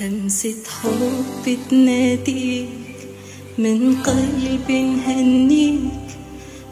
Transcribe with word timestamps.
همسة 0.00 0.54
حب 0.82 1.58
تناديك 1.70 2.68
من 3.58 3.94
قلبي 4.02 4.82
نهنيك 4.82 5.80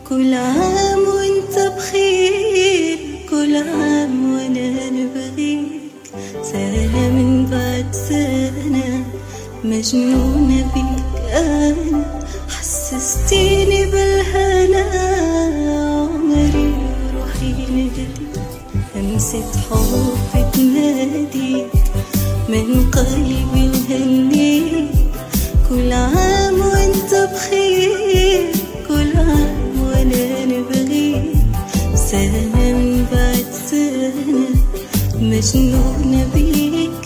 كل 0.09 0.35
عام 0.35 0.99
وانت 0.99 1.73
بخير 1.77 2.99
كل 3.31 3.57
عام 3.57 4.33
وأنا 4.33 4.91
بغيك 5.15 5.67
سنة 6.43 7.09
من 7.09 7.47
بعد 7.51 7.95
سنة 8.09 9.05
مجنونة 9.65 10.71
بيك 10.75 11.33
أنا 11.33 12.05
حسستيني 12.49 13.87
بالهنا 13.87 14.85
عمري 15.97 16.73
وروحي 17.15 17.53
نهديك 17.53 18.41
همسة 18.97 19.45
حب 19.71 20.53
تناديك 20.53 21.76
من 22.49 22.91
قلبي 22.91 23.67
نهنيك 23.89 24.89
كل 25.69 25.93
عام 25.93 26.61
وانت 26.61 27.31
بخير 27.33 28.47
كل 28.89 29.17
عام 29.17 29.81
وأنا 29.83 30.45
نبغيك 30.45 31.33
سنة 31.95 32.41
من 32.55 33.07
بعد 33.13 33.47
سنة 33.71 34.49
مجنونة 35.21 36.27
بيك. 36.35 37.06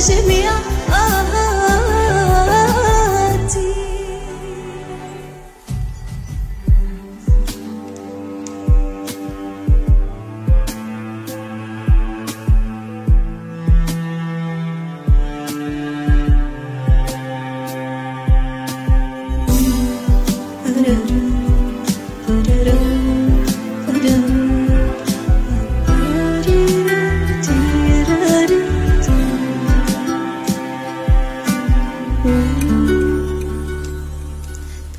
وجميع 0.00 0.50
آهاتي 0.92 2.00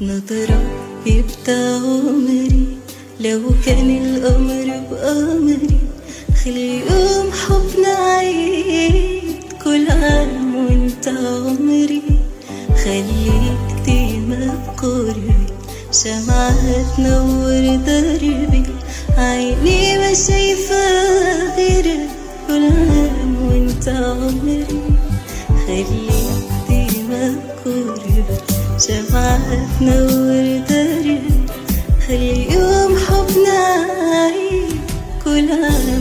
نظرة 0.01 0.61
يبقى 1.05 1.75
عمري 1.75 2.67
لو 3.19 3.41
كان 3.65 3.89
الأمر 3.89 4.81
بأمري 4.91 5.79
خلي 6.43 6.79
يوم 6.79 7.31
حبنا 7.31 7.87
عيد. 7.87 9.23
كل 9.63 9.91
عام 9.91 10.55
وانت 10.55 11.07
عمري. 11.07 12.01
خليك 12.83 13.85
ديما 13.85 14.65
بقربي. 14.67 15.45
شمعة 15.91 16.95
تنور 16.97 17.75
دربي. 17.75 18.63
عيني 19.17 19.97
ما 19.97 20.13
شايفة 20.13 21.55
غيرك. 21.55 22.09
شمعة 28.87 29.39
تنور 29.79 30.61
دربي 30.69 31.19
خلي 32.07 32.53
يوم 32.53 32.97
حبنا 32.97 33.59
عيد 34.13 34.81
كل 35.23 35.51
عام 35.51 36.00